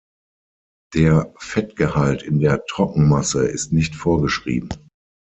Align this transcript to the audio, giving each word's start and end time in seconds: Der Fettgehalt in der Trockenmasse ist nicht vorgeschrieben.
Der 0.95 1.31
Fettgehalt 1.37 2.23
in 2.23 2.39
der 2.39 2.65
Trockenmasse 2.65 3.45
ist 3.47 3.71
nicht 3.71 3.93
vorgeschrieben. 3.95 4.89